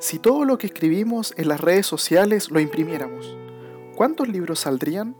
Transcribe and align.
Si 0.00 0.20
todo 0.20 0.44
lo 0.44 0.58
que 0.58 0.68
escribimos 0.68 1.34
en 1.36 1.48
las 1.48 1.60
redes 1.60 1.84
sociales 1.84 2.52
lo 2.52 2.60
imprimiéramos, 2.60 3.36
¿cuántos 3.96 4.28
libros 4.28 4.60
saldrían? 4.60 5.16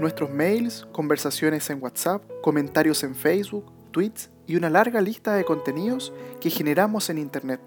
Nuestros 0.00 0.30
mails, 0.30 0.88
conversaciones 0.90 1.70
en 1.70 1.80
WhatsApp, 1.80 2.24
comentarios 2.42 3.04
en 3.04 3.14
Facebook, 3.14 3.70
tweets 3.92 4.30
y 4.48 4.56
una 4.56 4.68
larga 4.68 5.00
lista 5.00 5.34
de 5.34 5.44
contenidos 5.44 6.12
que 6.40 6.50
generamos 6.50 7.08
en 7.08 7.18
Internet. 7.18 7.60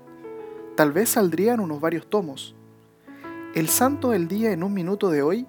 Tal 0.76 0.92
vez 0.92 1.12
saldrían 1.12 1.62
unos 1.62 1.79
varios 1.79 2.10
tomos. 2.10 2.55
El 3.55 3.69
santo 3.69 4.10
del 4.10 4.28
día 4.28 4.51
en 4.51 4.63
un 4.63 4.73
minuto 4.73 5.10
de 5.10 5.21
hoy 5.21 5.47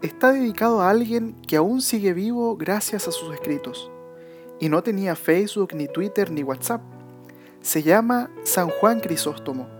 está 0.00 0.30
dedicado 0.30 0.80
a 0.80 0.90
alguien 0.90 1.34
que 1.42 1.56
aún 1.56 1.80
sigue 1.80 2.12
vivo 2.12 2.56
gracias 2.56 3.08
a 3.08 3.12
sus 3.12 3.34
escritos. 3.34 3.90
Y 4.60 4.68
no 4.68 4.84
tenía 4.84 5.16
Facebook, 5.16 5.74
ni 5.74 5.88
Twitter, 5.88 6.30
ni 6.30 6.44
WhatsApp. 6.44 6.82
Se 7.62 7.82
llama 7.82 8.30
San 8.44 8.68
Juan 8.68 9.00
Crisóstomo. 9.00 9.75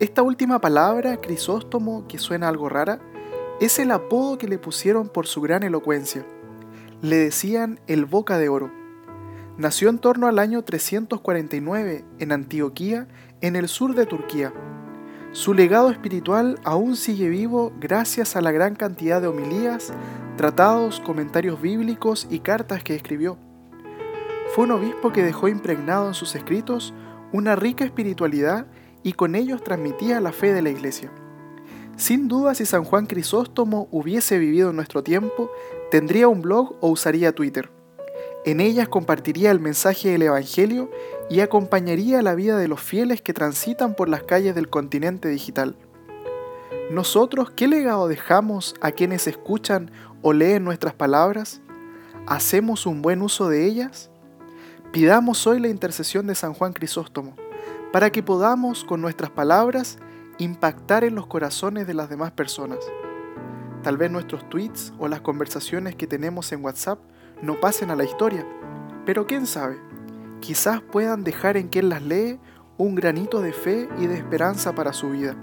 Esta 0.00 0.22
última 0.22 0.60
palabra, 0.60 1.20
Crisóstomo, 1.20 2.06
que 2.06 2.18
suena 2.18 2.46
algo 2.46 2.68
rara, 2.68 3.00
es 3.60 3.80
el 3.80 3.90
apodo 3.90 4.38
que 4.38 4.46
le 4.46 4.56
pusieron 4.56 5.08
por 5.08 5.26
su 5.26 5.40
gran 5.40 5.64
elocuencia. 5.64 6.24
Le 7.02 7.16
decían 7.16 7.80
el 7.88 8.04
boca 8.04 8.38
de 8.38 8.48
oro. 8.48 8.70
Nació 9.56 9.88
en 9.88 9.98
torno 9.98 10.28
al 10.28 10.38
año 10.38 10.62
349 10.62 12.04
en 12.20 12.30
Antioquía, 12.30 13.08
en 13.40 13.56
el 13.56 13.66
sur 13.66 13.96
de 13.96 14.06
Turquía. 14.06 14.52
Su 15.32 15.52
legado 15.52 15.90
espiritual 15.90 16.60
aún 16.62 16.94
sigue 16.94 17.28
vivo 17.28 17.72
gracias 17.80 18.36
a 18.36 18.40
la 18.40 18.52
gran 18.52 18.76
cantidad 18.76 19.20
de 19.20 19.26
homilías, 19.26 19.92
tratados, 20.36 21.00
comentarios 21.00 21.60
bíblicos 21.60 22.28
y 22.30 22.38
cartas 22.38 22.84
que 22.84 22.94
escribió. 22.94 23.36
Fue 24.54 24.62
un 24.62 24.70
obispo 24.70 25.12
que 25.12 25.24
dejó 25.24 25.48
impregnado 25.48 26.06
en 26.06 26.14
sus 26.14 26.36
escritos 26.36 26.94
una 27.32 27.56
rica 27.56 27.84
espiritualidad 27.84 28.68
y 29.02 29.12
con 29.12 29.34
ellos 29.34 29.62
transmitía 29.62 30.20
la 30.20 30.32
fe 30.32 30.52
de 30.52 30.62
la 30.62 30.70
iglesia. 30.70 31.10
Sin 31.96 32.28
duda, 32.28 32.54
si 32.54 32.64
San 32.64 32.84
Juan 32.84 33.06
Crisóstomo 33.06 33.88
hubiese 33.90 34.38
vivido 34.38 34.70
en 34.70 34.76
nuestro 34.76 35.02
tiempo, 35.02 35.50
tendría 35.90 36.28
un 36.28 36.42
blog 36.42 36.76
o 36.80 36.90
usaría 36.90 37.34
Twitter. 37.34 37.70
En 38.44 38.60
ellas 38.60 38.88
compartiría 38.88 39.50
el 39.50 39.58
mensaje 39.58 40.10
del 40.10 40.22
Evangelio 40.22 40.90
y 41.28 41.40
acompañaría 41.40 42.22
la 42.22 42.36
vida 42.36 42.56
de 42.56 42.68
los 42.68 42.80
fieles 42.80 43.20
que 43.20 43.34
transitan 43.34 43.94
por 43.94 44.08
las 44.08 44.22
calles 44.22 44.54
del 44.54 44.70
continente 44.70 45.28
digital. 45.28 45.76
Nosotros, 46.90 47.50
¿qué 47.50 47.66
legado 47.66 48.06
dejamos 48.06 48.76
a 48.80 48.92
quienes 48.92 49.26
escuchan 49.26 49.90
o 50.22 50.32
leen 50.32 50.64
nuestras 50.64 50.94
palabras? 50.94 51.60
¿Hacemos 52.26 52.86
un 52.86 53.02
buen 53.02 53.22
uso 53.22 53.48
de 53.48 53.66
ellas? 53.66 54.10
Pidamos 54.92 55.46
hoy 55.46 55.58
la 55.58 55.68
intercesión 55.68 56.28
de 56.28 56.34
San 56.34 56.54
Juan 56.54 56.72
Crisóstomo 56.72 57.34
para 57.92 58.10
que 58.10 58.22
podamos 58.22 58.84
con 58.84 59.00
nuestras 59.00 59.30
palabras 59.30 59.98
impactar 60.38 61.04
en 61.04 61.14
los 61.14 61.26
corazones 61.26 61.86
de 61.86 61.94
las 61.94 62.08
demás 62.08 62.32
personas. 62.32 62.78
Tal 63.82 63.96
vez 63.96 64.10
nuestros 64.10 64.48
tweets 64.48 64.92
o 64.98 65.08
las 65.08 65.20
conversaciones 65.20 65.94
que 65.94 66.06
tenemos 66.06 66.52
en 66.52 66.64
WhatsApp 66.64 66.98
no 67.42 67.60
pasen 67.60 67.90
a 67.90 67.96
la 67.96 68.04
historia, 68.04 68.46
pero 69.06 69.26
quién 69.26 69.46
sabe, 69.46 69.78
quizás 70.40 70.80
puedan 70.80 71.24
dejar 71.24 71.56
en 71.56 71.68
quien 71.68 71.88
las 71.88 72.02
lee 72.02 72.38
un 72.76 72.94
granito 72.94 73.40
de 73.40 73.52
fe 73.52 73.88
y 73.98 74.06
de 74.06 74.16
esperanza 74.16 74.74
para 74.74 74.92
su 74.92 75.10
vida. 75.10 75.36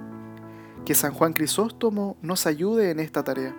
Que 0.85 0.95
San 0.95 1.13
Juan 1.13 1.33
Crisóstomo 1.33 2.17
nos 2.21 2.45
ayude 2.45 2.91
en 2.91 2.99
esta 2.99 3.23
tarea. 3.23 3.55